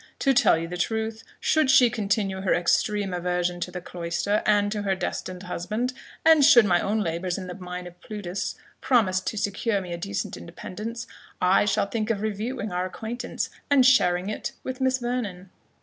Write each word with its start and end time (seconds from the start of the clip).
To 0.17 0.33
tell 0.33 0.57
you 0.57 0.67
the 0.67 0.77
truth, 0.77 1.23
should 1.39 1.69
she 1.69 1.91
continue 1.91 2.41
her 2.41 2.55
extreme 2.55 3.13
aversion 3.13 3.59
to 3.59 3.69
the 3.69 3.81
cloister, 3.81 4.41
and 4.47 4.71
to 4.71 4.81
her 4.81 4.95
destined 4.95 5.43
husband, 5.43 5.93
and 6.25 6.43
should 6.43 6.65
my 6.65 6.79
own 6.81 7.01
labours 7.01 7.37
in 7.37 7.45
the 7.45 7.53
mine 7.53 7.85
of 7.85 8.01
Plutus 8.01 8.55
promise 8.81 9.19
to 9.21 9.37
secure 9.37 9.79
me 9.79 9.93
a 9.93 9.99
decent 9.99 10.37
independence, 10.37 11.05
I 11.39 11.65
shall 11.65 11.85
think 11.85 12.09
of 12.09 12.21
reviewing 12.21 12.71
our 12.71 12.85
acquaintance 12.87 13.51
and 13.69 13.85
sharing 13.85 14.27
it 14.27 14.53
with 14.63 14.81
Miss 14.81 14.97
Vernon." 14.97 15.51